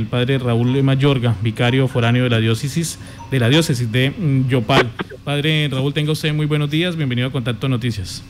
el 0.00 0.06
padre 0.06 0.38
Raúl 0.38 0.80
Mayorga, 0.84 1.34
vicario 1.42 1.88
foráneo 1.88 2.22
de 2.22 2.30
la 2.30 2.38
diócesis 2.38 3.00
de 3.32 3.40
la 3.40 3.48
diócesis 3.48 3.90
de 3.90 4.10
mm, 4.16 4.48
Yopal. 4.48 4.86
Padre 5.24 5.68
Raúl, 5.68 5.92
tenga 5.92 6.12
usted 6.12 6.32
muy 6.32 6.46
buenos 6.46 6.70
días, 6.70 6.94
bienvenido 6.94 7.26
a 7.26 7.32
Contacto 7.32 7.68
Noticias. 7.68 8.24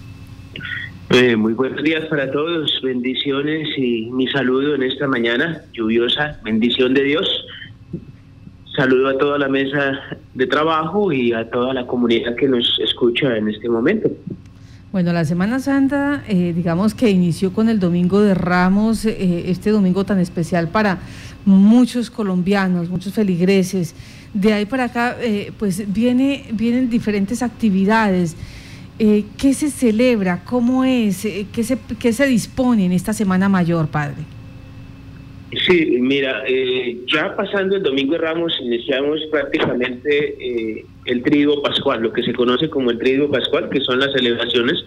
Eh, 1.11 1.37
muy 1.37 1.53
buenos 1.53 1.83
días 1.83 2.07
para 2.07 2.31
todos, 2.31 2.81
bendiciones 2.83 3.69
y 3.77 4.07
mi 4.11 4.27
saludo 4.29 4.77
en 4.77 4.83
esta 4.83 5.07
mañana 5.09 5.61
lluviosa, 5.75 6.41
bendición 6.43 6.95
de 6.95 7.03
Dios. 7.05 7.47
Saludo 8.75 9.09
a 9.09 9.19
toda 9.19 9.39
la 9.39 9.49
mesa 9.49 10.01
de 10.33 10.47
trabajo 10.47 11.13
y 11.13 11.35
a 11.35 11.51
toda 11.51 11.75
la 11.75 11.87
comunidad 11.87 12.35
que 12.37 12.49
nos 12.49 12.79
escucha 12.83 13.37
en 13.37 13.47
este 13.51 13.69
momento. 13.69 14.09
Bueno, 14.91 15.13
la 15.13 15.27
Semana 15.27 15.59
Santa, 15.61 16.25
eh, 16.29 16.55
digamos 16.57 16.95
que 16.95 17.11
inició 17.11 17.53
con 17.53 17.69
el 17.69 17.79
Domingo 17.79 18.23
de 18.23 18.33
Ramos, 18.33 19.05
eh, 19.05 19.51
este 19.51 19.69
domingo 19.69 20.05
tan 20.05 20.19
especial 20.19 20.69
para 20.69 20.99
muchos 21.45 22.11
colombianos, 22.11 22.89
muchos 22.89 23.13
feligreses. 23.13 23.95
De 24.33 24.55
ahí 24.55 24.65
para 24.65 24.85
acá, 24.85 25.19
eh, 25.21 25.53
pues 25.59 25.93
viene, 25.93 26.45
vienen 26.53 26.89
diferentes 26.89 27.43
actividades. 27.43 28.35
¿Qué 28.99 29.55
se 29.55 29.71
celebra? 29.71 30.43
¿Cómo 30.45 30.85
es? 30.85 31.23
¿Qué 31.53 31.63
se, 31.63 31.79
¿Qué 32.01 32.13
se 32.13 32.27
dispone 32.27 32.87
en 32.87 32.93
esta 32.93 33.13
Semana 33.13 33.49
Mayor, 33.49 33.89
Padre? 33.89 34.25
Sí, 35.67 35.97
mira, 36.01 36.43
eh, 36.47 36.99
ya 37.07 37.35
pasando 37.35 37.77
el 37.77 37.83
Domingo 37.83 38.13
de 38.13 38.19
Ramos 38.19 38.53
iniciamos 38.63 39.19
prácticamente 39.31 40.37
eh, 40.39 40.85
el 41.09 41.23
Triduo 41.23 41.63
Pascual, 41.63 42.03
lo 42.03 42.13
que 42.13 42.23
se 42.23 42.33
conoce 42.33 42.69
como 42.69 42.91
el 42.91 42.99
Triduo 42.99 43.31
Pascual, 43.31 43.69
que 43.71 43.81
son 43.81 44.01
las 44.01 44.13
celebraciones 44.13 44.85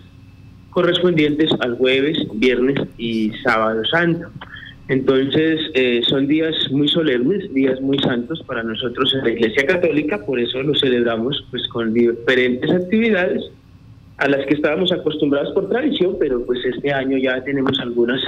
correspondientes 0.69 1.51
al 1.59 1.75
jueves, 1.75 2.17
viernes 2.33 2.79
y 2.97 3.31
sábado 3.43 3.83
santo. 3.85 4.29
Entonces, 4.87 5.59
eh, 5.73 6.01
son 6.07 6.27
días 6.27 6.53
muy 6.71 6.87
solemnes, 6.87 7.53
días 7.53 7.79
muy 7.81 7.97
santos 7.99 8.43
para 8.45 8.63
nosotros 8.63 9.13
en 9.13 9.23
la 9.23 9.29
Iglesia 9.31 9.65
Católica, 9.65 10.25
por 10.25 10.39
eso 10.39 10.61
lo 10.63 10.75
celebramos 10.75 11.45
pues 11.49 11.67
con 11.69 11.93
diferentes 11.93 12.69
actividades 12.71 13.43
a 14.17 14.27
las 14.27 14.45
que 14.45 14.53
estábamos 14.53 14.91
acostumbrados 14.91 15.53
por 15.53 15.69
tradición, 15.69 16.17
pero 16.19 16.45
pues 16.45 16.59
este 16.65 16.91
año 16.93 17.17
ya 17.17 17.43
tenemos 17.43 17.79
algunas 17.79 18.21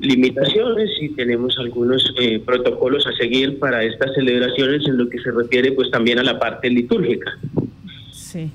limitaciones 0.00 0.90
y 1.00 1.10
tenemos 1.10 1.56
algunos 1.58 2.14
eh, 2.20 2.40
protocolos 2.44 3.06
a 3.06 3.12
seguir 3.12 3.58
para 3.58 3.82
estas 3.82 4.14
celebraciones 4.14 4.86
en 4.86 4.98
lo 4.98 5.08
que 5.08 5.18
se 5.18 5.30
refiere 5.30 5.72
pues 5.72 5.90
también 5.90 6.18
a 6.18 6.22
la 6.22 6.38
parte 6.38 6.70
litúrgica. 6.70 7.38
Sí. 8.12 8.50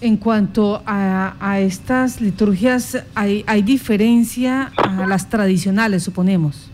En 0.00 0.16
cuanto 0.18 0.82
a, 0.84 1.36
a 1.40 1.60
estas 1.60 2.20
liturgias, 2.20 3.04
¿hay, 3.14 3.44
¿hay 3.46 3.62
diferencia 3.62 4.70
a 4.76 5.06
las 5.06 5.30
tradicionales, 5.30 6.02
suponemos? 6.02 6.70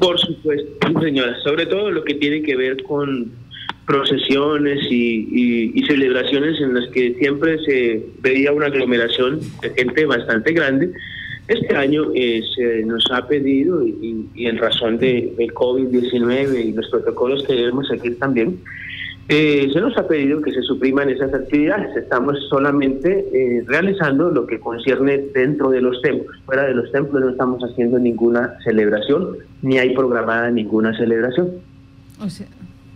Por 0.00 0.18
supuesto, 0.18 1.00
señora, 1.00 1.38
sobre 1.42 1.66
todo 1.66 1.90
lo 1.90 2.04
que 2.04 2.14
tiene 2.14 2.42
que 2.42 2.56
ver 2.56 2.82
con 2.82 3.30
procesiones 3.88 4.80
y, 4.90 5.70
y, 5.74 5.82
celebraciones 5.86 6.60
en 6.60 6.74
las 6.74 6.88
que 6.90 7.14
siempre 7.14 7.58
se 7.64 8.04
veía 8.20 8.52
una 8.52 8.66
aglomeración 8.66 9.40
de 9.62 9.70
gente 9.70 10.04
bastante 10.04 10.52
grande, 10.52 10.92
este 11.48 11.74
año 11.74 12.04
eh, 12.14 12.42
se 12.54 12.82
nos 12.84 13.10
ha 13.10 13.26
pedido, 13.26 13.82
y, 13.82 14.28
en 14.36 14.58
razón 14.58 14.98
de, 14.98 15.32
del 15.38 15.52
COVID-19 15.54 16.66
y 16.66 16.72
los 16.72 16.88
protocolos 16.90 17.42
que 17.44 17.54
debemos 17.54 17.88
seguir 17.88 18.18
también, 18.18 18.58
eh, 19.30 19.68
se 19.72 19.80
nos 19.80 19.96
ha 19.96 20.06
pedido 20.06 20.42
que 20.42 20.52
se 20.52 20.62
supriman 20.62 21.08
esas 21.08 21.32
actividades. 21.32 21.96
Estamos 21.96 22.36
solamente 22.50 23.26
eh, 23.32 23.64
realizando 23.66 24.30
lo 24.30 24.46
que 24.46 24.60
concierne 24.60 25.18
dentro 25.34 25.70
de 25.70 25.80
los 25.80 26.00
templos. 26.02 26.36
Fuera 26.44 26.64
de 26.64 26.74
los 26.74 26.92
templos 26.92 27.22
no 27.22 27.30
estamos 27.30 27.62
haciendo 27.62 27.98
ninguna 27.98 28.54
celebración, 28.62 29.38
ni 29.62 29.78
hay 29.78 29.94
programada 29.94 30.50
ninguna 30.50 30.94
celebración. 30.98 31.48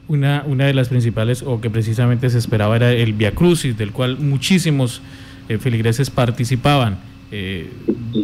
una, 0.09 0.45
una 0.47 0.67
de 0.67 0.75
las 0.75 0.91
principales, 0.91 1.43
o 1.43 1.61
que 1.63 1.71
precisamente 1.71 2.29
se 2.29 2.37
esperaba, 2.37 2.77
era 2.77 2.93
el 2.93 3.15
Via 3.15 3.33
Crucis, 3.33 3.79
del 3.79 3.93
cual 3.93 4.19
muchísimos 4.19 5.01
feligreses 5.59 6.11
participaban. 6.11 7.12
Eh, 7.35 7.67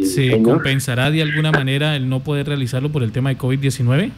¿Se 0.03 0.41
compensará 0.43 1.09
de 1.09 1.23
alguna 1.23 1.51
manera 1.51 1.95
el 1.95 2.07
no 2.07 2.19
poder 2.19 2.45
realizarlo 2.45 2.89
por 2.89 3.01
el 3.01 3.11
tema 3.11 3.29
de 3.29 3.39
COVID-19? 3.39 4.11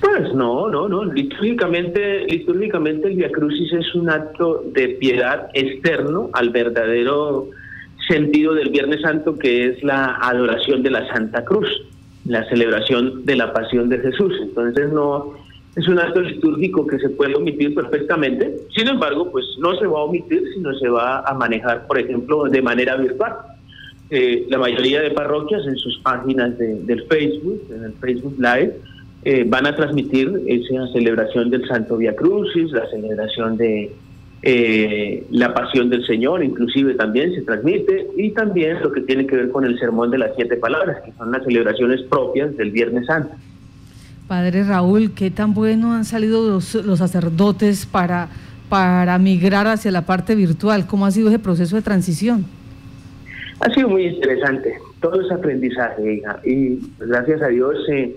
Pues 0.00 0.34
no, 0.34 0.68
no, 0.68 0.88
no. 0.88 1.04
Litúrgicamente, 1.04 2.26
litúrgicamente 2.26 3.06
el 3.06 3.16
Via 3.16 3.30
Crucis 3.30 3.72
es 3.72 3.94
un 3.94 4.10
acto 4.10 4.64
de 4.74 4.88
piedad 4.88 5.48
externo 5.54 6.28
al 6.32 6.50
verdadero 6.50 7.50
sentido 8.08 8.52
del 8.54 8.70
Viernes 8.70 9.00
Santo, 9.02 9.38
que 9.38 9.66
es 9.66 9.82
la 9.84 10.16
adoración 10.16 10.82
de 10.82 10.90
la 10.90 11.06
Santa 11.12 11.44
Cruz, 11.44 11.68
la 12.24 12.44
celebración 12.48 13.24
de 13.24 13.36
la 13.36 13.52
pasión 13.52 13.88
de 13.88 14.00
Jesús. 14.00 14.32
Entonces 14.42 14.92
no 14.92 15.34
es 15.76 15.86
un 15.86 16.00
acto 16.00 16.20
litúrgico 16.20 16.84
que 16.84 16.98
se 16.98 17.10
puede 17.10 17.36
omitir 17.36 17.76
perfectamente. 17.76 18.56
Sin 18.74 18.88
embargo, 18.88 19.30
pues 19.30 19.44
no 19.60 19.74
se 19.78 19.86
va 19.86 20.00
a 20.00 20.02
omitir, 20.02 20.42
sino 20.52 20.74
se 20.74 20.88
va 20.88 21.20
a 21.20 21.32
manejar, 21.34 21.86
por 21.86 21.98
ejemplo, 21.98 22.44
de 22.44 22.60
manera 22.60 22.96
virtual. 22.96 23.34
Eh, 24.14 24.44
la 24.50 24.58
mayoría 24.58 25.00
de 25.00 25.10
parroquias 25.12 25.66
en 25.66 25.78
sus 25.78 25.98
páginas 26.00 26.58
de, 26.58 26.82
del 26.82 27.02
Facebook, 27.04 27.62
en 27.74 27.84
el 27.84 27.92
Facebook 27.94 28.34
Live, 28.36 28.74
eh, 29.24 29.46
van 29.48 29.66
a 29.66 29.74
transmitir 29.74 30.30
esa 30.46 30.86
celebración 30.92 31.48
del 31.48 31.66
Santo 31.66 31.96
Via 31.96 32.14
Crucis, 32.14 32.70
la 32.72 32.86
celebración 32.90 33.56
de 33.56 33.90
eh, 34.42 35.24
la 35.30 35.54
Pasión 35.54 35.88
del 35.88 36.04
Señor, 36.04 36.44
inclusive 36.44 36.92
también 36.92 37.34
se 37.34 37.40
transmite, 37.40 38.06
y 38.14 38.32
también 38.32 38.82
lo 38.82 38.92
que 38.92 39.00
tiene 39.00 39.26
que 39.26 39.34
ver 39.34 39.48
con 39.50 39.64
el 39.64 39.78
Sermón 39.78 40.10
de 40.10 40.18
las 40.18 40.32
Siete 40.36 40.58
Palabras, 40.58 40.98
que 41.06 41.12
son 41.12 41.32
las 41.32 41.42
celebraciones 41.44 42.02
propias 42.02 42.54
del 42.58 42.70
Viernes 42.70 43.06
Santo. 43.06 43.30
Padre 44.28 44.62
Raúl, 44.64 45.12
¿qué 45.14 45.30
tan 45.30 45.54
bueno 45.54 45.94
han 45.94 46.04
salido 46.04 46.46
los, 46.46 46.74
los 46.74 46.98
sacerdotes 46.98 47.86
para, 47.86 48.28
para 48.68 49.18
migrar 49.18 49.68
hacia 49.68 49.90
la 49.90 50.04
parte 50.04 50.34
virtual? 50.34 50.86
¿Cómo 50.86 51.06
ha 51.06 51.10
sido 51.10 51.28
ese 51.30 51.38
proceso 51.38 51.76
de 51.76 51.80
transición? 51.80 52.44
Ha 53.62 53.72
sido 53.72 53.88
muy 53.88 54.06
interesante, 54.06 54.74
todo 55.00 55.20
ese 55.20 55.34
aprendizaje, 55.34 56.20
y 56.44 56.80
gracias 56.98 57.42
a 57.42 57.46
Dios 57.46 57.76
eh, 57.88 58.16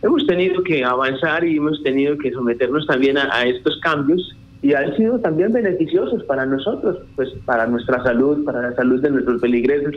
hemos 0.00 0.26
tenido 0.26 0.62
que 0.62 0.82
avanzar 0.82 1.44
y 1.44 1.58
hemos 1.58 1.82
tenido 1.82 2.16
que 2.16 2.32
someternos 2.32 2.86
también 2.86 3.18
a, 3.18 3.44
estos 3.44 3.78
cambios 3.80 4.34
y 4.62 4.72
han 4.72 4.96
sido 4.96 5.18
también 5.18 5.52
beneficiosos 5.52 6.24
para 6.24 6.46
nosotros, 6.46 7.00
pues 7.16 7.28
para 7.44 7.66
nuestra 7.66 8.02
salud, 8.02 8.42
para 8.46 8.62
la 8.62 8.74
salud 8.76 9.02
de 9.02 9.10
nuestros 9.10 9.42
peligresos 9.42 9.94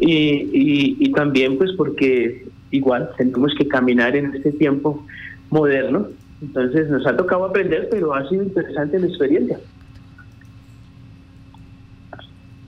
y, 0.00 0.96
y, 0.98 1.12
también 1.12 1.56
pues 1.56 1.70
porque 1.76 2.44
igual 2.72 3.10
tenemos 3.16 3.54
que 3.54 3.68
caminar 3.68 4.16
en 4.16 4.34
este 4.34 4.50
tiempo 4.50 5.06
moderno, 5.50 6.08
entonces 6.42 6.90
nos 6.90 7.06
ha 7.06 7.16
tocado 7.16 7.44
aprender, 7.44 7.86
pero 7.88 8.12
ha 8.14 8.28
sido 8.28 8.42
interesante 8.42 8.98
la 8.98 9.06
experiencia. 9.06 9.60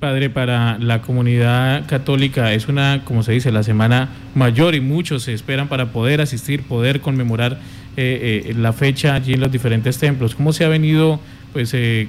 Padre, 0.00 0.30
para 0.30 0.78
la 0.78 1.02
comunidad 1.02 1.86
católica 1.86 2.54
es 2.54 2.68
una, 2.68 3.02
como 3.04 3.22
se 3.22 3.32
dice, 3.32 3.52
la 3.52 3.62
semana 3.62 4.08
mayor 4.34 4.74
y 4.74 4.80
muchos 4.80 5.24
se 5.24 5.34
esperan 5.34 5.68
para 5.68 5.92
poder 5.92 6.22
asistir, 6.22 6.62
poder 6.62 7.02
conmemorar 7.02 7.58
eh, 7.98 8.46
eh, 8.46 8.54
la 8.56 8.72
fecha 8.72 9.14
allí 9.14 9.34
en 9.34 9.40
los 9.40 9.52
diferentes 9.52 9.98
templos. 9.98 10.34
¿Cómo 10.34 10.54
se 10.54 10.64
ha 10.64 10.70
venido 10.70 11.20
pues 11.52 11.74
eh, 11.74 12.08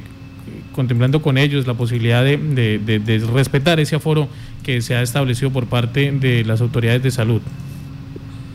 contemplando 0.74 1.22
con 1.22 1.38
ellos 1.38 1.68
la 1.68 1.74
posibilidad 1.74 2.24
de, 2.24 3.22
respetar 3.34 3.82
ese 3.82 3.98
aforo 3.98 4.30
que 4.64 4.80
se 4.80 4.96
ha 4.96 5.02
establecido 5.02 5.52
por 5.52 5.68
parte 5.68 6.14
de 6.14 6.46
las 6.46 6.62
autoridades 6.62 7.04
de 7.04 7.12
salud? 7.12 7.42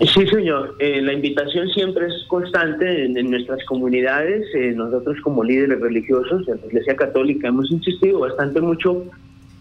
Sí, 0.00 0.26
señor. 0.28 0.76
la 0.80 1.12
invitación 1.12 1.68
siempre 1.68 2.06
es 2.06 2.24
constante 2.28 3.04
en, 3.04 3.30
nuestras 3.30 3.62
comunidades. 3.66 4.46
nosotros 4.74 5.18
como 5.22 5.44
líderes 5.44 5.78
religiosos 5.78 6.46
de 6.46 6.54
la 6.54 6.66
Iglesia 6.68 6.96
Católica 6.96 7.48
hemos 7.48 7.70
insistido 7.70 8.20
bastante 8.20 8.62
mucho 8.62 9.04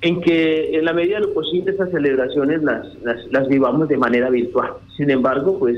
en 0.05 0.21
que 0.21 0.77
en 0.77 0.85
la 0.85 0.93
medida 0.93 1.15
de 1.15 1.25
lo 1.25 1.33
posible 1.33 1.71
estas 1.71 1.89
celebraciones 1.89 2.61
las, 2.61 2.85
las, 3.31 3.47
vivamos 3.47 3.89
de 3.89 3.97
manera 3.97 4.29
virtual. 4.29 4.73
Sin 4.95 5.09
embargo, 5.09 5.57
pues 5.57 5.77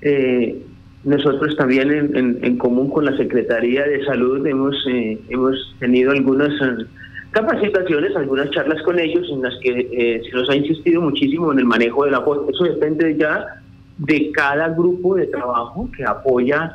eh, 0.00 0.62
nosotros 1.04 1.54
también 1.56 1.92
en, 1.92 2.38
en, 2.42 2.56
común 2.56 2.88
con 2.88 3.04
la 3.04 3.14
Secretaría 3.18 3.82
de 3.84 4.02
Salud 4.06 4.46
hemos, 4.46 4.74
eh, 4.88 5.18
hemos 5.28 5.76
tenido 5.78 6.12
algunas 6.12 6.48
eh, 6.62 6.86
capacitaciones, 7.32 8.16
algunas 8.16 8.50
charlas 8.50 8.80
con 8.82 8.98
ellos 8.98 9.28
en 9.30 9.42
las 9.42 9.54
que 9.60 10.22
se 10.24 10.34
nos 10.34 10.48
ha 10.48 10.56
insistido 10.56 11.02
muchísimo 11.02 11.52
en 11.52 11.58
el 11.58 11.66
manejo 11.66 12.06
de 12.06 12.12
la 12.12 12.20
voz. 12.20 12.48
Eso 12.48 12.64
depende 12.64 13.14
ya 13.18 13.60
de 13.98 14.32
cada 14.32 14.70
grupo 14.70 15.16
de 15.16 15.26
trabajo 15.26 15.90
que 15.94 16.02
apoya 16.02 16.72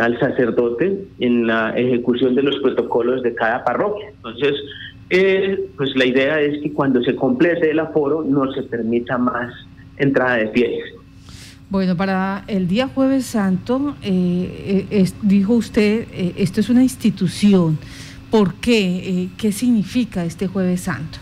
al 0.00 0.18
sacerdote 0.18 1.04
en 1.20 1.46
la 1.46 1.70
ejecución 1.76 2.34
de 2.34 2.42
los 2.42 2.56
protocolos 2.60 3.22
de 3.22 3.34
cada 3.34 3.64
parroquia. 3.64 4.08
Entonces, 4.16 4.54
eh, 5.10 5.70
pues 5.76 5.96
la 5.96 6.04
idea 6.04 6.40
es 6.40 6.62
que 6.62 6.72
cuando 6.72 7.02
se 7.02 7.14
complete 7.14 7.70
el 7.70 7.78
aforo 7.78 8.22
no 8.22 8.52
se 8.52 8.62
permita 8.62 9.16
más 9.16 9.52
entrada 9.96 10.36
de 10.36 10.48
fieles. 10.48 10.94
Bueno, 11.70 11.96
para 11.96 12.44
el 12.46 12.68
día 12.68 12.88
jueves 12.88 13.26
santo, 13.26 13.96
eh, 14.02 14.86
eh, 14.90 15.10
dijo 15.22 15.54
usted, 15.54 16.06
esto 16.36 16.60
es 16.60 16.68
una 16.70 16.82
institución. 16.82 17.78
¿Por 18.30 18.54
qué? 18.54 19.28
¿Qué 19.38 19.52
significa 19.52 20.24
este 20.24 20.46
jueves 20.46 20.82
santo? 20.82 21.18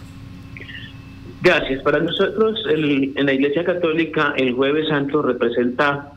Gracias. 1.42 1.82
Para 1.82 2.00
nosotros 2.00 2.60
en 2.68 3.26
la 3.26 3.32
Iglesia 3.32 3.64
Católica 3.64 4.34
el 4.36 4.52
jueves 4.54 4.88
santo 4.88 5.22
representa 5.22 6.12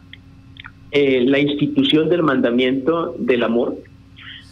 la 0.92 1.40
institución 1.40 2.10
del 2.10 2.24
mandamiento 2.24 3.16
del 3.20 3.44
amor, 3.44 3.78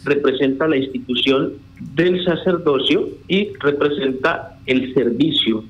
representa 0.04 0.68
la 0.68 0.76
institución 0.76 1.54
del 1.80 2.24
sacerdocio 2.24 3.08
y 3.28 3.52
representa 3.60 4.58
el 4.66 4.92
servicio. 4.94 5.64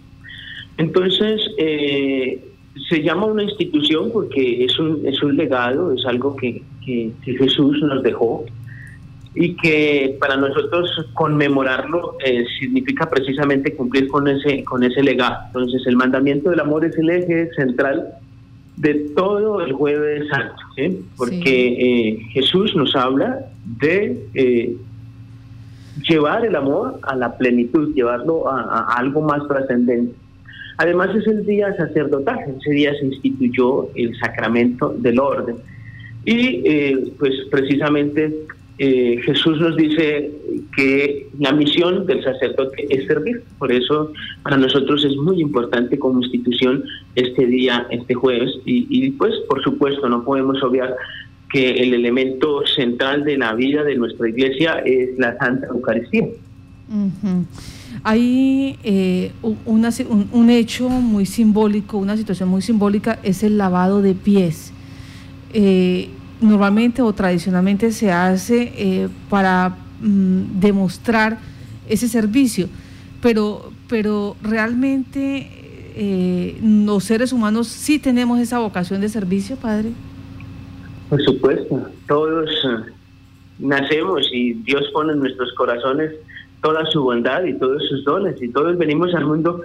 Entonces, 0.78 1.40
eh, 1.58 2.43
se 2.88 3.02
llama 3.02 3.26
una 3.26 3.43
institución 3.43 4.10
porque 4.12 4.64
es 4.64 4.78
un, 4.78 5.06
es 5.06 5.22
un 5.22 5.37
legado, 5.37 5.93
es 5.93 6.05
algo 6.06 6.37
que, 6.37 6.62
que, 6.84 7.12
Jesús 7.22 7.82
nos 7.82 8.02
dejó 8.02 8.44
y 9.34 9.55
que 9.56 10.16
para 10.20 10.37
nosotros 10.37 10.90
conmemorarlo 11.14 12.16
eh, 12.25 12.44
significa 12.58 13.11
precisamente 13.11 13.75
cumplir 13.75 14.08
con 14.08 14.26
ese, 14.28 14.64
con 14.64 14.82
ese 14.82 15.02
legado. 15.02 15.37
Entonces, 15.49 15.87
el 15.87 15.96
mandamiento 15.96 16.50
del 16.50 16.61
amor 16.61 16.84
es 16.84 16.96
el 16.96 17.11
eje 17.11 17.50
central 17.54 18.14
de 18.76 18.94
todo 19.16 19.61
el 19.61 19.72
jueves 19.72 20.28
santo, 20.28 20.54
porque 21.16 21.66
eh, 22.12 22.19
Jesús 22.31 22.75
nos 22.76 22.94
habla 22.94 23.40
de 23.81 24.76
llevar 26.06 26.44
el 26.44 26.56
amor 26.56 26.98
a 27.02 27.16
la 27.16 27.36
plenitud, 27.36 27.94
llevarlo 27.94 28.48
a, 28.48 28.94
algo 28.96 29.22
más 29.22 29.46
trascendente. 29.48 30.14
Además 30.76 31.14
es 31.16 31.26
el 31.26 31.44
día 31.44 31.74
sacerdotal, 31.76 32.38
ese 32.60 32.70
día 32.70 32.92
se 32.98 33.06
instituyó 33.06 33.88
el 33.94 34.16
sacramento 34.18 34.94
del 34.98 35.18
orden. 35.18 35.56
Y 36.24 36.62
eh, 36.64 37.12
pues 37.18 37.32
precisamente 37.50 38.32
eh, 38.80 39.20
Jesús 39.24 39.60
nos 39.60 39.76
dice 39.76 40.30
que 40.76 41.28
la 41.40 41.52
misión 41.52 42.06
del 42.06 42.22
sacerdote 42.22 42.86
es 42.88 43.06
servir. 43.06 43.42
Por 43.58 43.72
eso 43.72 44.12
para 44.44 44.56
nosotros 44.56 45.04
es 45.04 45.16
muy 45.16 45.40
importante 45.40 45.98
como 45.98 46.22
institución 46.22 46.84
este 47.16 47.46
día, 47.46 47.86
este 47.90 48.14
jueves. 48.14 48.52
Y, 48.64 49.10
pues 49.12 49.34
por 49.48 49.62
supuesto 49.64 50.08
no 50.08 50.24
podemos 50.24 50.62
obviar 50.62 50.94
que 51.50 51.70
el 51.82 51.94
elemento 51.94 52.66
central 52.66 53.24
de 53.24 53.38
la 53.38 53.54
vida 53.54 53.82
de 53.82 53.96
nuestra 53.96 54.28
iglesia 54.28 54.82
es 54.84 55.18
la 55.18 55.36
Santa 55.38 55.66
Eucaristía. 55.68 56.26
Hay 58.02 58.78
eh, 58.82 59.32
un, 59.64 60.50
hecho 60.50 60.88
muy 60.88 61.26
simbólico, 61.26 61.98
una 61.98 62.16
situación 62.16 62.48
muy 62.48 62.62
simbólica, 62.62 63.18
es 63.22 63.42
el 63.42 63.58
lavado 63.58 64.02
de 64.02 64.14
pies. 64.14 64.72
Eh, 65.52 66.08
normalmente 66.40 67.02
o 67.02 67.12
tradicionalmente 67.12 67.92
se 67.92 68.12
hace 68.12 68.72
eh, 68.76 69.08
para 69.28 69.76
mm, 70.00 70.60
demostrar 70.60 71.38
ese 71.88 72.08
servicio, 72.08 72.68
pero, 73.20 73.72
pero 73.88 74.36
realmente 74.42 75.54
los 76.62 77.02
seres 77.02 77.32
humanos 77.32 77.66
sí 77.66 77.98
tenemos 77.98 78.38
esa 78.38 78.60
vocación 78.60 79.00
de 79.00 79.08
servicio, 79.08 79.56
Padre. 79.56 79.90
Por 81.08 81.22
supuesto, 81.22 81.88
todos 82.06 82.50
eh, 82.50 82.93
nacemos 83.58 84.28
y 84.32 84.55
Dios 84.55 84.88
pone 84.93 85.12
en 85.12 85.20
nuestros 85.20 85.52
corazones 85.55 86.12
toda 86.62 86.84
su 86.87 87.02
bondad 87.02 87.44
y 87.44 87.55
todos 87.58 87.82
sus 87.88 88.05
dones 88.05 88.40
y 88.43 88.49
todos 88.49 88.76
venimos 88.76 89.14
al 89.14 89.26
mundo 89.26 89.62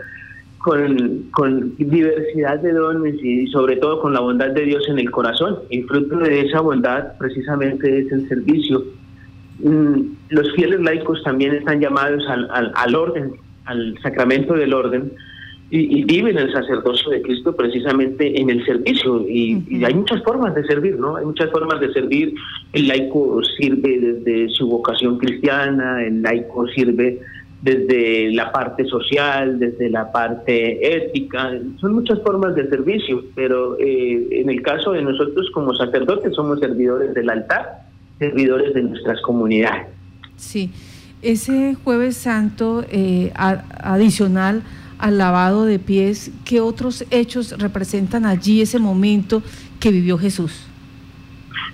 con, 0.59 1.29
con, 1.31 1.75
diversidad 1.77 2.59
de 2.59 2.71
dones 2.71 3.15
y 3.21 3.47
sobre 3.47 3.75
todo 3.77 3.99
con 3.99 4.13
la 4.13 4.21
bondad 4.21 4.51
de 4.51 4.63
Dios 4.63 4.87
en 4.87 4.99
el 4.99 5.11
corazón. 5.11 5.59
Y 5.69 5.81
fruto 5.83 6.17
de 6.17 6.41
esa 6.41 6.61
bondad 6.61 7.17
precisamente 7.17 7.99
es 7.99 8.11
el 8.11 8.27
servicio. 8.29 8.85
Mm, 9.59 10.01
los 10.29 10.51
fieles 10.53 10.79
laicos 10.79 11.21
también 11.23 11.53
están 11.55 11.81
llamados 11.81 12.23
al, 12.29 12.49
al, 12.75 12.95
orden, 12.95 13.33
al 13.65 13.97
sacramento 14.01 14.53
del 14.53 14.73
orden, 14.73 15.11
y, 15.75 16.03
viven 16.03 16.37
el 16.37 16.53
sacerdocio 16.53 17.09
de 17.09 17.21
Cristo 17.23 17.55
precisamente 17.55 18.39
en 18.39 18.51
el 18.51 18.63
servicio. 18.63 19.27
Y, 19.27 19.63
y, 19.67 19.83
hay 19.83 19.95
muchas 19.95 20.21
formas 20.21 20.53
de 20.53 20.63
servir, 20.65 20.99
¿no? 20.99 21.15
Hay 21.15 21.25
muchas 21.25 21.49
formas 21.49 21.79
de 21.79 21.91
servir. 21.91 22.35
El 22.73 22.87
laico 22.87 23.41
sirve 23.57 23.99
desde 23.99 24.49
su 24.49 24.67
vocación 24.67 25.17
cristiana, 25.17 26.03
el 26.03 26.21
laico 26.21 26.67
sirve 26.67 27.21
desde 27.63 28.31
la 28.33 28.51
parte 28.51 28.85
social, 28.85 29.57
desde 29.57 29.89
la 29.89 30.11
parte 30.11 30.95
ética, 30.95 31.51
son 31.79 31.93
muchas 31.93 32.21
formas 32.21 32.53
de 32.55 32.67
servicio, 32.69 33.23
pero 33.33 33.79
eh, 33.79 34.27
en 34.31 34.49
el 34.49 34.61
caso 34.61 34.91
de 34.91 35.01
nosotros 35.01 35.49
como 35.53 35.73
sacerdotes 35.73 36.35
somos 36.35 36.59
servidores 36.59 37.15
del 37.15 37.29
altar, 37.29 37.85
servidores 38.19 38.73
de 38.73 38.83
nuestras 38.83 39.21
comunidades. 39.21 39.87
Sí, 40.35 40.71
ese 41.21 41.75
jueves 41.83 42.17
santo 42.17 42.83
eh, 42.91 43.31
adicional 43.35 44.61
al 45.03 45.17
lavado 45.17 45.65
de 45.65 45.79
pies, 45.79 46.31
¿qué 46.45 46.61
otros 46.61 47.03
hechos 47.11 47.59
representan 47.59 48.25
allí 48.25 48.61
ese 48.61 48.79
momento 48.79 49.43
que 49.81 49.91
vivió 49.91 50.17
Jesús? 50.17 50.65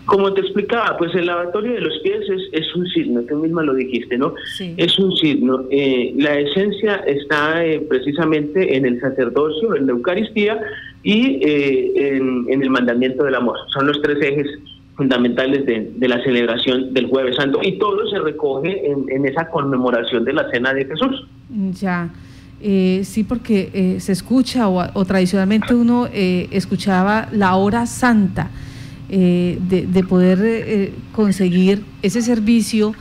Como 0.05 0.33
te 0.33 0.41
explicaba, 0.41 0.97
pues 0.97 1.13
el 1.13 1.27
lavatorio 1.27 1.73
de 1.73 1.81
los 1.81 1.99
pies 1.99 2.21
es, 2.51 2.75
un 2.75 2.87
signo, 2.87 3.21
tú 3.21 3.35
misma 3.35 3.61
lo 3.61 3.75
dijiste, 3.75 4.17
¿no? 4.17 4.33
Es 4.77 4.97
un 4.97 5.15
signo. 5.15 5.65
Eh, 5.69 6.11
la 6.17 6.39
esencia 6.39 6.95
está 7.05 7.63
eh, 7.63 7.79
precisamente 7.87 8.75
en 8.75 8.87
el 8.87 8.99
sacerdocio, 8.99 9.75
en 9.75 9.85
la 9.85 9.91
Eucaristía 9.91 10.59
y 11.03 11.39
eh, 11.43 12.17
en, 12.17 12.63
el 12.63 12.69
mandamiento 12.71 13.25
del 13.25 13.35
amor. 13.35 13.57
Son 13.71 13.85
los 13.85 14.01
tres 14.01 14.17
ejes 14.23 14.47
fundamentales 14.95 15.67
de, 15.67 16.07
la 16.07 16.23
celebración 16.23 16.95
del 16.95 17.05
Jueves 17.05 17.35
Santo 17.35 17.59
y 17.61 17.77
todo 17.77 18.09
se 18.09 18.17
recoge 18.17 18.91
en, 18.91 19.23
esa 19.23 19.47
conmemoración 19.49 20.25
de 20.25 20.33
la 20.33 20.49
Cena 20.49 20.73
de 20.73 20.85
Jesús. 20.85 21.27
Ya. 21.79 22.09
Sí, 22.61 23.25
porque 23.27 23.97
se 23.99 24.11
escucha 24.11 24.67
o, 24.67 25.05
tradicionalmente 25.05 25.73
uno 25.73 26.07
escuchaba 26.11 27.29
la 27.31 27.55
hora 27.55 27.85
santa 27.85 28.49
eh, 29.11 29.57
de, 29.59 30.03
poder 30.03 30.37
eh, 30.43 30.91
conseguir 31.13 31.81
ese 32.03 32.21
servicio, 32.21 32.93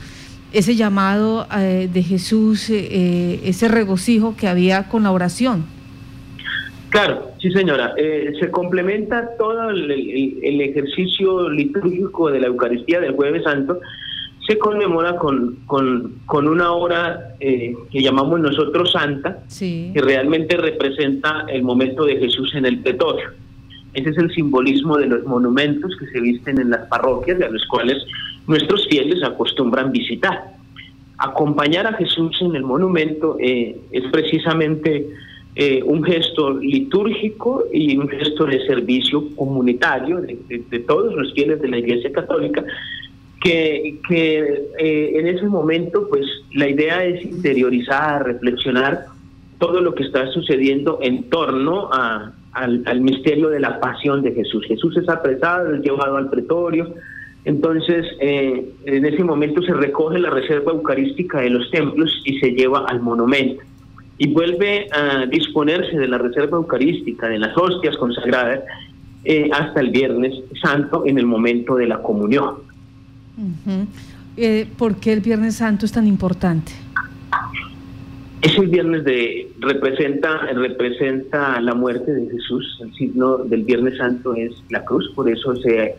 ese 0.51 0.75
llamado 0.75 1.45
eh, 1.55 1.87
de 1.93 2.01
Jesús, 2.01 2.71
ese 2.71 3.67
regocijo 3.67 4.35
que 4.35 4.47
había 4.47 4.87
con 4.89 5.03
la 5.03 5.11
oración. 5.11 5.65
Claro, 6.89 7.29
sí 7.39 7.51
señora. 7.51 7.93
se 8.39 8.49
complementa 8.49 9.37
todo 9.37 9.69
el, 9.69 9.91
ejercicio 10.61 11.47
litúrgico 11.47 12.31
de 12.31 12.39
la 12.39 12.47
Eucaristía 12.47 12.99
del 12.99 13.11
Jueves 13.11 13.43
Santo, 13.43 13.79
se 14.49 14.57
conmemora 14.57 15.15
con, 15.17 15.59
con, 15.67 16.47
una 16.47 16.71
hora 16.71 17.35
que 17.39 18.01
llamamos 18.01 18.39
nosotros 18.39 18.91
santa, 18.91 19.43
que 19.59 20.01
realmente 20.01 20.57
representa 20.57 21.45
el 21.47 21.61
momento 21.61 22.03
de 22.05 22.17
Jesús 22.17 22.55
en 22.55 22.65
el 22.65 22.79
pretorio. 22.79 23.29
Ese 23.93 24.09
es 24.09 24.17
el 24.17 24.33
simbolismo 24.33 24.97
de 24.97 25.05
los 25.05 25.23
monumentos 25.25 25.95
que 25.99 26.07
se 26.07 26.19
visten 26.19 26.59
en 26.59 26.71
las 26.71 26.87
parroquias 26.87 27.39
y 27.39 27.43
a 27.43 27.49
los 27.49 27.63
cuales 27.67 28.03
nuestros 28.47 28.87
fieles 28.87 29.21
acostumbran 29.23 29.91
visitar. 29.91 30.45
Acompañar 31.19 31.85
a 31.85 31.93
Jesús 31.93 32.41
en 32.41 32.55
el 32.55 32.63
monumento 32.63 33.37
eh, 33.39 33.79
es 33.91 34.03
precisamente 34.11 35.09
eh, 35.55 35.83
un 35.83 36.03
gesto 36.03 36.57
litúrgico 36.57 37.65
y 37.71 37.97
un 37.97 38.07
gesto 38.07 38.45
de 38.45 38.65
servicio 38.65 39.35
comunitario 39.35 40.21
de, 40.21 40.79
todos 40.87 41.13
los 41.13 41.33
fieles 41.33 41.61
de 41.61 41.67
la 41.67 41.77
Iglesia 41.77 42.11
Católica, 42.11 42.63
que, 43.39 43.99
eh, 44.79 45.11
en 45.15 45.27
ese 45.27 45.45
momento 45.45 46.07
pues 46.09 46.25
la 46.53 46.67
idea 46.67 47.03
es 47.03 47.23
interiorizar, 47.23 48.25
reflexionar 48.25 49.05
todo 49.59 49.81
lo 49.81 49.93
que 49.93 50.03
está 50.03 50.27
sucediendo 50.27 50.99
en 51.01 51.29
torno 51.29 51.89
a, 51.91 52.31
al, 52.53 53.01
misterio 53.01 53.49
de 53.49 53.59
la 53.59 53.79
pasión 53.79 54.21
de 54.21 54.33
Jesús. 54.33 54.65
Jesús 54.67 54.95
es 54.97 55.07
apresado, 55.09 55.73
es 55.75 55.81
llevado 55.81 56.17
al 56.17 56.29
pretorio. 56.29 56.93
Entonces, 57.45 58.05
eh, 58.19 58.69
en 58.85 59.05
ese 59.05 59.23
momento 59.23 59.61
se 59.61 59.73
recoge 59.73 60.19
la 60.19 60.29
reserva 60.29 60.71
eucarística 60.71 61.39
de 61.41 61.49
los 61.49 61.69
templos 61.71 62.21
y 62.25 62.39
se 62.39 62.51
lleva 62.51 62.85
al 62.87 63.01
monumento. 63.01 63.63
Y 64.17 64.27
vuelve 64.33 64.87
a 64.91 65.25
disponerse 65.25 65.97
de 65.97 66.07
la 66.07 66.17
reserva 66.17 66.57
eucarística, 66.57 67.29
de 67.29 67.39
las 67.39 67.55
hostias 67.57 67.95
consagradas, 67.97 68.61
eh, 69.23 69.49
hasta 69.53 69.81
el 69.81 69.89
Viernes 69.89 70.33
Santo 70.61 71.03
en 71.05 71.17
el 71.17 71.25
momento 71.25 71.75
de 71.75 71.87
la 71.87 72.01
comunión. 72.01 72.68
Eh, 74.37 74.67
¿Por 74.77 74.95
qué 74.97 75.13
el 75.13 75.21
Viernes 75.21 75.55
Santo 75.55 75.85
es 75.85 75.91
tan 75.91 76.07
importante? 76.07 76.71
Es 78.41 78.57
el 78.57 78.67
viernes 78.67 79.03
de 79.03 79.51
representa 79.59 80.37
representa 80.53 81.59
la 81.59 81.73
muerte 81.73 82.13
de 82.13 82.29
Jesús. 82.29 82.79
El 82.81 82.93
signo 82.93 83.39
del 83.39 83.63
Viernes 83.63 83.97
Santo 83.97 84.33
es 84.33 84.51
la 84.69 84.85
cruz, 84.85 85.11
por 85.13 85.29
eso 85.29 85.55
se 85.57 85.95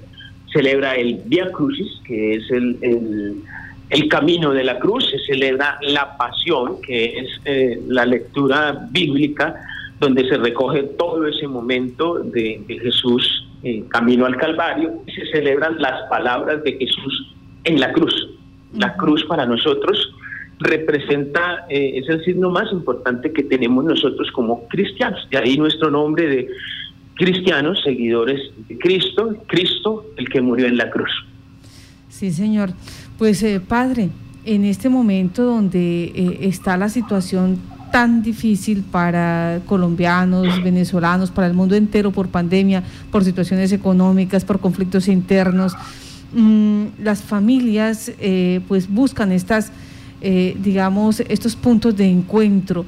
celebra 0.52 0.94
el 0.94 1.20
Via 1.26 1.50
Crucis, 1.52 2.00
que 2.04 2.36
es 2.36 2.50
el, 2.50 3.42
el, 3.90 4.08
camino 4.08 4.52
de 4.52 4.64
la 4.64 4.78
cruz. 4.78 5.10
Se 5.10 5.18
celebra 5.18 5.78
la 5.82 6.16
Pasión, 6.16 6.80
que 6.80 7.18
es 7.18 7.28
eh, 7.44 7.80
la 7.88 8.06
lectura 8.06 8.88
bíblica 8.90 9.54
donde 10.00 10.26
se 10.26 10.38
recoge 10.38 10.82
todo 10.82 11.26
ese 11.26 11.46
momento 11.46 12.20
de, 12.20 12.64
Jesús 12.82 13.46
camino 13.88 14.26
al 14.26 14.36
Calvario. 14.36 15.02
Se 15.06 15.26
celebran 15.32 15.80
las 15.80 16.08
palabras 16.08 16.62
de 16.64 16.72
Jesús 16.78 17.34
en 17.64 17.80
la 17.80 17.92
cruz. 17.92 18.28
La 18.72 18.96
cruz 18.96 19.24
para 19.24 19.46
nosotros 19.46 20.14
representa, 20.60 21.66
eh, 21.68 21.92
es 21.96 22.08
el 22.08 22.22
signo 22.24 22.50
más 22.50 22.70
importante 22.72 23.32
que 23.32 23.42
tenemos 23.42 23.84
nosotros 23.84 24.30
como 24.32 24.68
cristianos. 24.68 25.26
De 25.30 25.38
ahí 25.38 25.56
nuestro 25.56 25.90
nombre 25.90 26.26
de 26.26 26.48
cristianos, 27.14 27.80
seguidores 27.82 28.40
de 28.68 28.78
Cristo, 28.78 29.36
Cristo 29.46 30.06
el 30.16 30.28
que 30.28 30.40
murió 30.40 30.66
en 30.66 30.76
la 30.76 30.90
cruz. 30.90 31.10
Sí, 32.08 32.30
señor. 32.30 32.70
Pues 33.18 33.42
eh, 33.42 33.60
padre, 33.60 34.10
en 34.44 34.64
este 34.64 34.88
momento 34.88 35.44
donde 35.44 36.04
eh, 36.04 36.38
está 36.42 36.76
la 36.76 36.88
situación 36.88 37.58
tan 37.90 38.22
difícil 38.22 38.82
para 38.82 39.60
colombianos, 39.66 40.62
venezolanos, 40.62 41.30
para 41.30 41.46
el 41.46 41.54
mundo 41.54 41.74
entero 41.74 42.10
por 42.10 42.28
pandemia, 42.28 42.82
por 43.10 43.24
situaciones 43.24 43.72
económicas, 43.72 44.44
por 44.44 44.60
conflictos 44.60 45.08
internos, 45.08 45.76
mm, 46.32 46.84
las 47.02 47.22
familias 47.22 48.12
pues 48.68 48.88
buscan 48.88 49.32
estas 49.32 49.72
eh, 50.22 50.54
digamos, 50.62 51.20
estos 51.20 51.56
puntos 51.56 51.96
de 51.96 52.04
encuentro. 52.04 52.84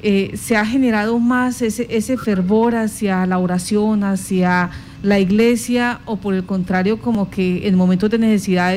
Eh, 0.00 0.30
¿Se 0.36 0.56
ha 0.56 0.64
generado 0.64 1.18
más 1.18 1.60
ese, 1.60 1.88
ese 1.90 2.16
fervor 2.16 2.76
hacia 2.76 3.26
la 3.26 3.38
oración, 3.38 4.04
hacia 4.04 4.70
la 5.02 5.18
iglesia, 5.18 6.00
o 6.04 6.18
por 6.18 6.34
el 6.34 6.44
contrario, 6.44 7.00
como 7.00 7.30
que 7.30 7.66
en 7.66 7.74
momentos 7.74 8.10
de 8.10 8.18
necesidad 8.18 8.76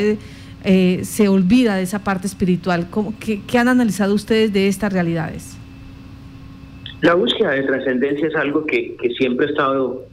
eh, 0.63 1.01
se 1.04 1.28
olvida 1.28 1.75
de 1.75 1.84
esa 1.84 2.00
parte 2.00 2.25
espiritual? 2.25 2.88
qué, 3.20 3.42
qué, 3.46 3.60
han 3.60 3.68
analizado 3.68 4.16
ustedes 4.16 4.51
de 4.51 4.68
estas 4.68 4.92
realidades? 4.92 5.61
La 7.01 7.15
búsqueda 7.15 7.51
de 7.51 7.63
trascendencia 7.63 8.27
es 8.27 8.36
algo 8.36 8.65
que, 8.65 8.96
que 9.01 9.10
siempre 9.12 9.48
ha 9.48 9.50
estado, 9.50 10.05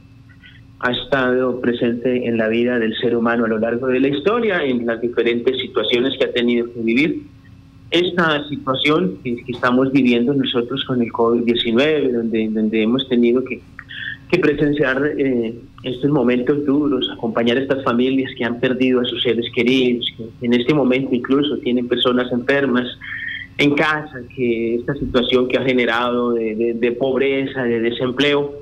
ha 0.79 0.91
estado 0.91 1.61
presente 1.61 2.27
en 2.27 2.37
la 2.37 2.47
vida 2.47 2.79
del 2.79 2.95
ser 2.97 3.15
humano 3.15 3.45
a 3.45 3.47
lo 3.47 3.59
largo 3.59 3.87
de 3.87 3.99
la 3.99 4.07
historia, 4.07 4.63
en 4.63 4.87
las 4.87 4.99
diferentes 4.99 5.55
situaciones 5.61 6.17
que 6.17 6.25
ha 6.25 6.31
tenido 6.31 6.65
que 6.73 6.79
vivir. 6.81 7.21
Esta 7.91 8.47
situación 8.47 9.19
que, 9.23 9.37
estamos 9.47 9.91
viviendo 9.91 10.33
nosotros 10.33 10.83
con 10.85 11.01
el 11.01 11.11
COVID-19, 11.11 12.11
donde, 12.11 12.49
donde 12.49 12.81
hemos 12.81 13.07
tenido 13.07 13.43
que, 13.43 13.61
presenciar 14.41 15.13
eh, 15.17 15.55
estos 15.83 16.09
momentos 16.11 16.63
duros, 16.65 17.09
acompañar 17.11 17.57
a 17.57 17.61
estas 17.61 17.83
familias 17.83 18.31
que 18.37 18.45
han 18.45 18.59
perdido 18.59 19.01
a 19.01 19.05
sus 19.05 19.21
seres 19.23 19.45
queridos, 19.55 20.05
que 20.17 20.45
en 20.45 20.53
este 20.53 20.73
momento 20.73 21.13
incluso 21.13 21.57
tienen 21.57 21.87
personas 21.87 22.31
enfermas 22.31 22.87
en 23.59 23.75
casa, 23.75 24.21
que 24.33 24.75
esta 24.75 24.93
situación 24.95 25.49
que 25.49 25.57
ha 25.57 25.63
generado 25.63 26.33
de, 26.33 26.95
pobreza, 26.97 27.63
de 27.63 27.81
desempleo. 27.81 28.53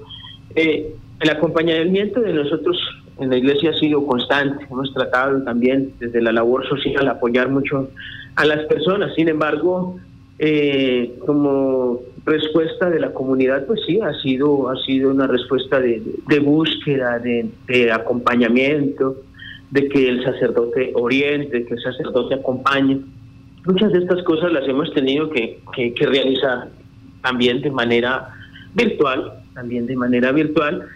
Eh, 0.55 0.91
el 1.19 1.29
acompañamiento 1.29 2.19
de 2.19 2.33
nosotros 2.33 2.77
en 3.19 3.29
la 3.29 3.37
iglesia 3.37 3.69
ha 3.69 3.79
sido 3.79 4.05
constante. 4.07 4.65
Hemos 4.69 4.91
tratado 4.93 5.41
también 5.43 5.93
desde 5.99 6.19
la 6.19 6.31
labor 6.31 6.67
social 6.67 7.07
apoyar 7.07 7.49
mucho 7.49 7.89
a 8.35 8.45
las 8.45 8.65
personas. 8.65 9.13
Sin 9.15 9.29
embargo, 9.29 9.97
eh, 10.39 11.15
como 11.25 11.99
respuesta 12.25 12.89
de 12.89 12.99
la 12.99 13.13
comunidad, 13.13 13.67
pues 13.67 13.81
sí, 13.85 13.99
ha 14.01 14.13
sido, 14.21 14.69
ha 14.69 14.77
sido 14.77 15.11
una 15.11 15.27
respuesta 15.27 15.79
de, 15.79 16.01
búsqueda, 16.39 17.19
de, 17.19 17.91
acompañamiento, 17.91 19.17
de 19.69 19.89
que 19.89 20.09
el 20.09 20.23
sacerdote 20.23 20.91
oriente, 20.95 21.65
que 21.65 21.75
el 21.75 21.81
sacerdote 21.81 22.33
acompañe. 22.33 22.99
Muchas 23.67 23.91
de 23.91 23.99
estas 23.99 24.23
cosas 24.23 24.51
las 24.51 24.67
hemos 24.67 24.91
tenido 24.93 25.29
que, 25.29 25.59
que 25.75 26.05
realizar 26.05 26.69
también 27.21 27.61
de 27.61 27.69
manera 27.69 28.29
virtual, 28.73 29.33
también 29.53 29.85
de 29.85 29.95
manera 29.95 30.31
virtual, 30.31 30.87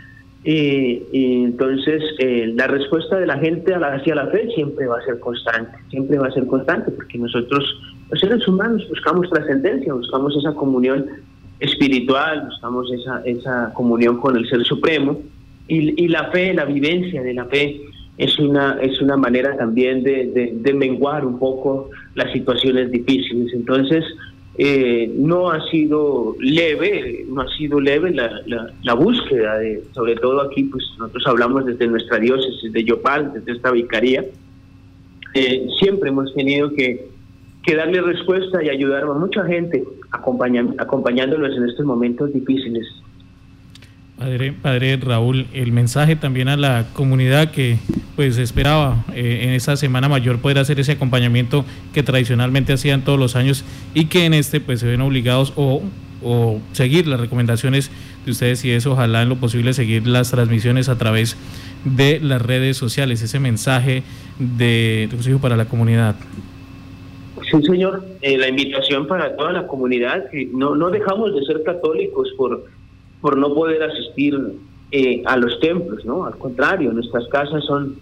y, 0.44 1.44
entonces 1.44 2.01
eh, 2.18 2.51
la 2.56 2.66
respuesta 2.68 3.20
de 3.20 3.28
la 3.28 3.38
gente 3.38 3.75
hacia 3.75 4.16
la 4.16 4.28
fe 4.28 4.50
siempre 4.56 4.88
va 4.88 4.98
a 4.98 5.06
ser 5.06 5.20
constante, 5.20 5.78
siempre 5.90 6.18
va 6.18 6.28
a 6.28 6.32
ser 6.32 6.48
constante, 6.48 6.92
porque 6.92 7.18
nosotros, 7.18 7.63
los 8.10 8.20
seres 8.20 8.48
humanos, 8.48 8.88
buscamos 8.90 9.30
trascendencia, 9.30 9.94
buscamos 9.94 10.36
esa 10.36 10.54
comunión 10.54 11.06
espiritual, 11.60 12.46
buscamos 12.46 12.92
esa, 12.92 13.22
esa 13.24 13.72
comunión 13.74 14.18
con 14.18 14.36
el 14.36 14.50
Ser 14.50 14.63
Supremo, 14.63 15.22
y, 15.68 16.08
la 16.10 16.30
fe, 16.32 16.54
la 16.54 16.66
vivencia 16.66 17.22
de 17.22 17.34
la 17.34 17.46
fe, 17.46 17.82
es 18.18 18.38
una, 18.39 18.77
es 18.82 19.01
una 19.01 19.18
manera 19.18 19.58
también 19.58 20.03
de, 20.03 20.51
de 20.53 20.74
menguar 20.74 21.25
un 21.25 21.39
poco 21.39 21.89
las 22.15 22.32
situaciones 22.32 22.91
difíciles. 22.91 23.53
Entonces, 23.53 24.03
eh, 24.58 25.10
no 25.15 25.50
ha 25.50 25.65
sido 25.70 26.36
leve, 26.39 27.25
no 27.30 27.41
ha 27.41 27.48
sido 27.56 27.80
leve 27.80 28.12
la, 28.12 28.41
la, 28.84 28.94
búsqueda, 28.94 29.58
de, 29.60 29.82
sobre 29.94 30.15
todo 30.15 30.41
aquí, 30.41 30.65
pues 30.65 30.84
nosotros 31.00 31.25
hablamos 31.25 31.65
desde 31.65 31.88
nuestra 31.88 32.20
diócesis 32.20 32.72
de 32.72 32.84
Yopal, 32.84 33.32
desde 33.34 33.53
esta 33.53 33.72
vicaría, 33.72 34.25
eh, 35.34 35.68
siempre 35.80 36.10
hemos 36.10 36.34
tenido 36.36 36.74
que, 36.74 37.08
que, 37.63 37.75
darle 37.75 38.01
respuesta 38.01 38.62
y 38.62 38.68
ayudar 38.68 39.03
a 39.03 39.13
mucha 39.13 39.46
gente 39.46 39.84
acompañándolos 40.12 41.56
en 41.56 41.70
estos 41.70 41.86
momentos 41.86 42.34
difíciles. 42.34 42.86
Padre, 44.62 44.98
Raúl, 44.98 45.48
el 45.54 45.72
mensaje 45.72 46.16
también 46.16 46.48
a 46.48 46.56
la 46.56 46.86
comunidad 46.94 47.51
que 47.51 47.78
pues 48.16 48.38
esperaba 48.38 49.04
eh, 49.16 49.42
en 49.44 49.50
esta 49.50 49.75
Semana 49.75 50.10
Mayor 50.10 50.40
poder 50.40 50.60
hacer 50.60 50.80
ese 50.80 50.92
acompañamiento 50.92 51.66
que 51.94 52.04
tradicionalmente 52.04 52.74
hacían 52.74 53.04
todos 53.04 53.18
los 53.18 53.36
años 53.36 53.66
y 53.96 54.06
que 54.06 54.25
en 54.25 54.36
este 54.36 54.60
pues 54.60 54.80
se 54.80 54.88
ven 54.88 55.01
obligados 55.01 55.54
o, 55.56 55.82
seguir 56.74 57.08
las 57.08 57.20
recomendaciones 57.20 57.90
de 58.24 58.32
ustedes 58.32 58.63
y 58.63 58.70
eso, 58.70 58.92
ojalá 58.92 59.24
en 59.24 59.30
lo 59.30 59.38
posible 59.38 59.74
seguir 59.74 60.06
las 60.06 60.30
transmisiones 60.30 60.88
a 60.88 60.96
través 60.96 61.36
de 61.84 62.20
las 62.20 62.40
redes 62.40 62.78
sociales, 62.78 63.24
ese 63.24 63.40
mensaje 63.40 64.04
de 64.38 65.08
consejo 65.10 65.40
para 65.40 65.58
la 65.58 65.66
comunidad. 65.66 66.16
Sí, 67.50 67.63
señor, 67.63 68.06
eh, 68.22 68.38
la 68.38 68.50
invitación 68.50 69.08
para 69.08 69.36
toda 69.36 69.51
la 69.51 69.66
comunidad, 69.66 70.25
no, 70.54 70.75
no 70.75 70.92
dejamos 70.92 71.34
de 71.34 71.44
ser 71.44 71.63
católicos 71.63 72.30
por 72.38 72.66
por 73.22 73.38
no 73.38 73.54
poder 73.54 73.84
asistir 73.84 74.38
eh, 74.92 75.22
a 75.25 75.38
los 75.38 75.60
templos, 75.60 76.04
¿no? 76.04 76.25
Al 76.25 76.38
contrario, 76.38 76.92
nuestras 76.92 77.28
casas 77.28 77.63
son 77.66 77.96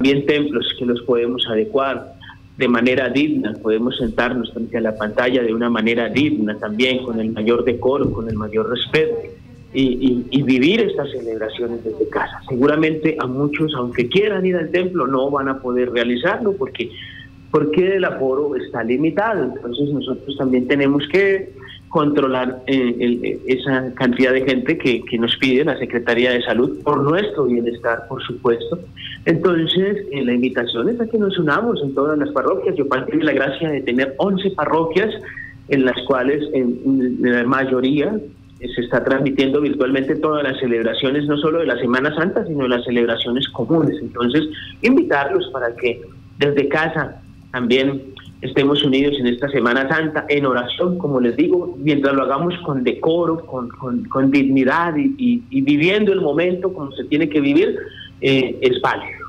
bien 0.00 0.26
templos 0.26 0.74
que 0.78 0.84
los 0.84 1.00
podemos 1.02 1.46
adecuar 1.48 2.14
de 2.56 2.68
manera 2.68 3.08
digna, 3.08 3.54
podemos 3.62 3.96
sentarnos 3.96 4.52
frente 4.52 4.76
a 4.76 4.80
la 4.80 4.96
pantalla 4.96 5.42
de 5.42 5.54
una 5.54 5.70
manera 5.70 6.08
digna 6.08 6.58
también, 6.58 7.02
con 7.02 7.18
el 7.18 7.30
mayor 7.30 7.64
decoro, 7.64 8.12
con 8.12 8.28
el 8.28 8.36
mayor 8.36 8.68
respeto. 8.70 9.14
Y, 9.74 10.26
y, 10.30 10.42
vivir 10.42 10.82
estas 10.82 11.10
celebraciones 11.12 11.82
desde 11.82 12.06
casa. 12.10 12.42
Seguramente 12.46 13.16
a 13.18 13.26
muchos, 13.26 13.72
aunque 13.74 14.06
quieran 14.06 14.44
ir 14.44 14.54
al 14.54 14.70
templo, 14.70 15.06
no 15.06 15.30
van 15.30 15.48
a 15.48 15.60
poder 15.60 15.90
realizarlo 15.90 16.52
porque, 16.52 16.90
porque 17.52 17.96
el 17.96 18.04
aforo 18.04 18.56
está 18.56 18.82
limitado. 18.82 19.44
Entonces 19.44 19.90
nosotros 19.90 20.36
también 20.38 20.66
tenemos 20.66 21.06
que 21.08 21.52
controlar 21.90 22.62
eh, 22.66 22.96
eh, 22.98 23.38
esa 23.46 23.92
cantidad 23.94 24.32
de 24.32 24.40
gente 24.46 24.78
que, 24.78 25.02
nos 25.18 25.36
pide 25.36 25.62
la 25.62 25.78
Secretaría 25.78 26.30
de 26.30 26.42
Salud 26.42 26.82
por 26.82 27.02
nuestro 27.02 27.44
bienestar, 27.44 28.08
por 28.08 28.22
supuesto. 28.22 28.80
Entonces, 29.26 29.98
eh, 30.10 30.24
la 30.24 30.32
invitación 30.32 30.88
es 30.88 30.98
a 31.00 31.06
que 31.06 31.18
nos 31.18 31.38
unamos 31.38 31.80
en 31.82 31.94
todas 31.94 32.18
las 32.18 32.30
parroquias. 32.30 32.74
Yo 32.76 32.86
tiene 33.06 33.24
la 33.24 33.32
gracia 33.32 33.70
de 33.70 33.82
tener 33.82 34.14
11 34.16 34.52
parroquias 34.52 35.10
en 35.68 35.84
las 35.84 36.00
cuales 36.06 36.42
en, 36.54 37.18
la 37.20 37.44
mayoría 37.44 38.18
se 38.58 38.80
está 38.80 39.04
transmitiendo 39.04 39.60
virtualmente 39.60 40.16
todas 40.16 40.42
las 40.42 40.58
celebraciones, 40.60 41.26
no 41.26 41.36
solo 41.36 41.58
de 41.58 41.66
la 41.66 41.78
Semana 41.78 42.14
Santa, 42.14 42.46
sino 42.46 42.62
de 42.62 42.70
las 42.70 42.84
celebraciones 42.84 43.46
comunes. 43.50 43.96
Entonces, 44.00 44.48
invitarlos 44.80 45.46
para 45.52 45.74
que 45.76 46.00
desde 46.38 46.68
casa 46.68 47.20
también 47.52 48.14
estemos 48.40 48.82
unidos 48.82 49.14
en 49.20 49.28
esta 49.28 49.48
Semana 49.50 49.88
Santa 49.88 50.26
en 50.28 50.46
oración, 50.46 50.98
como 50.98 51.20
les 51.20 51.36
digo, 51.36 51.76
mientras 51.78 52.14
lo 52.14 52.24
hagamos 52.24 52.54
con 52.64 52.82
decoro, 52.82 53.46
con, 53.46 53.68
con, 54.08 54.30
dignidad 54.30 54.94
y, 54.96 55.42
viviendo 55.60 56.12
el 56.12 56.20
momento 56.20 56.72
como 56.72 56.90
se 56.92 57.04
tiene 57.04 57.28
que 57.28 57.40
vivir, 57.40 57.76
eh, 58.20 58.58
es 58.60 58.80
válido. 58.80 59.28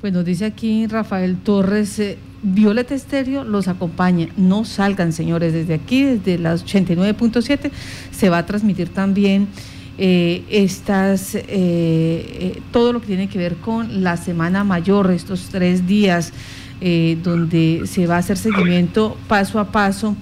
Pues 0.00 0.12
nos 0.12 0.24
dice 0.24 0.44
aquí 0.44 0.86
Rafael 0.86 1.38
Torres, 1.38 1.98
eh, 1.98 2.18
Violeta 2.42 2.94
Estéreo 2.94 3.42
los 3.42 3.66
acompaña. 3.66 4.28
No 4.36 4.64
salgan, 4.64 5.12
señores, 5.12 5.52
desde 5.52 5.74
aquí, 5.74 6.04
desde 6.04 6.38
las 6.38 6.64
89.7, 6.64 7.70
se 8.10 8.28
va 8.28 8.38
a 8.38 8.46
transmitir 8.46 8.90
también 8.90 9.48
eh, 9.98 10.44
estas, 10.50 11.36
todo 12.70 12.92
lo 12.92 13.00
que 13.00 13.06
tiene 13.06 13.28
que 13.28 13.38
ver 13.38 13.56
con 13.56 14.04
la 14.04 14.18
Semana 14.18 14.62
Mayor, 14.62 15.10
estos 15.10 15.48
tres 15.48 15.86
días 15.86 16.32
eh, 16.82 17.16
donde 17.22 17.84
se 17.86 18.06
va 18.06 18.16
a 18.16 18.18
hacer 18.18 18.36
seguimiento 18.36 19.16
paso 19.28 19.58
a 19.58 19.72
paso 19.72 20.14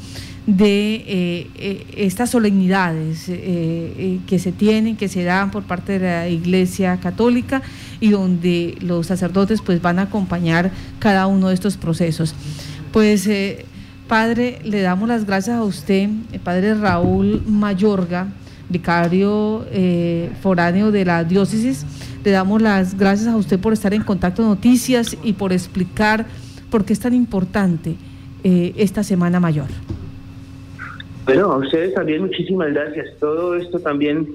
de 0.47 0.95
eh, 0.95 1.51
eh, 1.57 1.87
estas 1.97 2.31
solemnidades 2.31 3.25
que 3.25 4.39
se 4.39 4.53
tienen, 4.53 4.97
que 4.97 5.09
se 5.09 5.25
dan 5.25 5.51
por 5.51 5.65
parte 5.65 5.99
de 5.99 6.07
la 6.07 6.29
Iglesia 6.29 7.01
Católica 7.01 7.61
y 7.99 8.11
donde 8.11 8.79
los 8.81 9.09
sacerdotes 9.09 9.63
pues 9.63 9.83
van 9.83 9.99
a 9.99 10.03
acompañar 10.03 10.71
cada 11.01 11.27
uno 11.27 11.49
de 11.49 11.55
estos 11.55 11.77
procesos. 11.77 12.37
Pues 12.93 13.29
Padre, 14.07 14.61
le 14.63 14.81
damos 14.81 15.09
las 15.09 15.25
gracias 15.25 15.57
a 15.57 15.65
usted, 15.65 16.09
Padre 16.45 16.75
Raúl 16.75 17.43
Mayorga, 17.49 18.29
vicario 18.69 19.67
foráneo 20.41 20.93
de 20.93 21.05
la 21.05 21.25
diócesis. 21.25 21.85
Le 22.25 22.31
damos 22.31 22.63
las 22.63 22.97
gracias 22.97 23.29
a 23.29 23.37
usted 23.37 23.59
por 23.59 23.73
estar 23.73 23.93
en 23.93 24.03
contacto 24.03 24.43
noticias 24.43 25.17
y 25.23 25.35
por 25.35 25.53
explicar 25.53 26.27
por 26.75 26.85
qué 26.85 26.93
es 26.93 26.99
tan 26.99 27.15
importante 27.15 27.95
esta 28.43 29.05
Semana 29.05 29.39
Mayor. 29.39 29.69
Bueno, 31.25 31.53
a 31.53 31.59
ustedes 31.59 31.95
también 31.95 32.23
muchísimas 32.23 32.73
gracias. 32.73 33.17
Todo 33.21 33.55
esto 33.55 33.79
también 33.79 34.27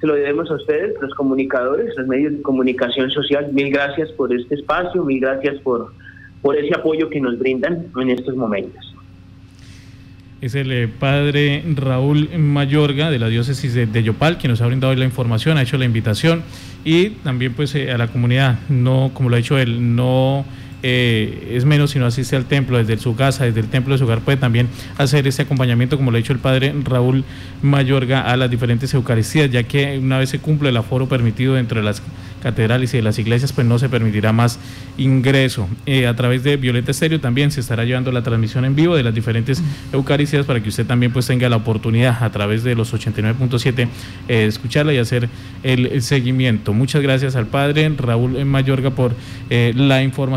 se 0.00 0.06
lo 0.06 0.14
debemos 0.14 0.50
a 0.50 0.54
ustedes, 0.54 0.94
los 1.02 1.14
comunicadores, 1.14 1.92
los 1.98 2.06
medios 2.06 2.32
de 2.32 2.40
comunicación 2.40 3.10
social. 3.10 3.52
Mil 3.52 3.70
gracias 3.70 4.10
por 4.12 4.34
este 4.34 4.54
espacio, 4.54 5.04
mil 5.04 5.20
gracias 5.20 5.60
por, 5.60 5.92
por 6.40 6.56
ese 6.56 6.74
apoyo 6.74 7.10
que 7.10 7.20
nos 7.20 7.38
brindan 7.38 7.84
en 8.00 8.08
estos 8.08 8.34
momentos. 8.34 8.94
Es 10.40 10.54
el 10.54 10.72
eh, 10.72 10.88
padre 10.88 11.64
Raúl 11.74 12.30
Mayorga 12.38 13.10
de 13.10 13.18
la 13.18 13.28
diócesis 13.28 13.74
de, 13.74 14.02
Yopal 14.02 14.38
quien 14.38 14.52
nos 14.52 14.62
ha 14.62 14.66
brindado 14.66 14.94
hoy 14.94 14.98
la 14.98 15.04
información, 15.04 15.58
ha 15.58 15.62
hecho 15.62 15.76
la 15.76 15.84
invitación 15.84 16.44
y 16.82 17.10
también 17.10 17.52
pues 17.52 17.74
eh, 17.74 17.92
a 17.92 17.98
la 17.98 18.08
comunidad, 18.08 18.58
no 18.70 19.10
como 19.12 19.28
lo 19.28 19.36
ha 19.36 19.38
dicho 19.38 19.58
él, 19.58 19.94
no 19.94 20.46
eh, 20.86 21.54
es 21.56 21.64
menos 21.64 21.92
si 21.92 21.98
no 21.98 22.04
asiste 22.04 22.36
al 22.36 22.44
templo 22.44 22.76
desde 22.76 22.98
su 22.98 23.16
casa, 23.16 23.44
desde 23.44 23.60
el 23.60 23.68
templo 23.68 23.94
de 23.94 23.98
su 23.98 24.04
hogar, 24.04 24.20
puede 24.20 24.36
también 24.36 24.68
hacer 24.98 25.26
ese 25.26 25.40
acompañamiento, 25.40 25.96
como 25.96 26.10
lo 26.10 26.16
ha 26.16 26.18
dicho 26.18 26.34
el 26.34 26.40
padre 26.40 26.74
Raúl 26.84 27.24
Mayorga, 27.62 28.20
a 28.20 28.36
las 28.36 28.50
diferentes 28.50 28.92
Eucaristías, 28.92 29.50
ya 29.50 29.62
que 29.62 29.98
una 29.98 30.18
vez 30.18 30.28
se 30.28 30.40
cumple 30.40 30.68
el 30.68 30.76
aforo 30.76 31.08
permitido 31.08 31.54
dentro 31.54 31.80
de 31.80 31.86
las 31.86 32.02
catedrales 32.42 32.92
y 32.92 32.98
de 32.98 33.02
las 33.02 33.18
iglesias, 33.18 33.54
pues 33.54 33.66
no 33.66 33.78
se 33.78 33.88
permitirá 33.88 34.34
más 34.34 34.58
ingreso. 34.98 35.66
Eh, 35.86 36.06
a 36.06 36.14
través 36.14 36.44
de 36.44 36.58
Violeta 36.58 36.90
Estéreo 36.90 37.18
también 37.18 37.50
se 37.50 37.60
estará 37.60 37.86
llevando 37.86 38.12
la 38.12 38.22
transmisión 38.22 38.66
en 38.66 38.76
vivo 38.76 38.94
de 38.94 39.02
las 39.02 39.14
diferentes 39.14 39.62
Eucaristías 39.90 40.44
para 40.44 40.62
que 40.62 40.68
usted 40.68 40.84
también 40.84 41.10
pues 41.10 41.26
tenga 41.26 41.48
la 41.48 41.56
oportunidad 41.56 42.22
a 42.22 42.30
través 42.30 42.62
de 42.62 42.74
los 42.74 42.92
89.7 42.92 43.88
eh, 44.28 44.44
escucharla 44.44 44.92
y 44.92 44.98
hacer 44.98 45.30
el, 45.62 46.02
seguimiento. 46.02 46.74
Muchas 46.74 47.00
gracias 47.00 47.34
al 47.36 47.46
padre 47.46 47.90
Raúl 47.96 48.44
Mayorga 48.44 48.90
por 48.90 49.14
la 49.48 50.02
información. 50.02 50.34